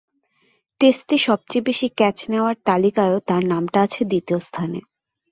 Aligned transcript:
টেস্টে 0.81 1.17
সবচেয়ে 1.19 1.67
বেশি 1.69 1.87
ক্যাচ 1.97 2.17
নেওয়ার 2.29 2.55
তালিকায়ও 2.65 3.19
তাঁর 3.27 3.43
নামটা 3.45 3.77
আছে 3.81 4.01
দ্বিতীয় 4.05 4.39
স্থানে। 4.39 4.79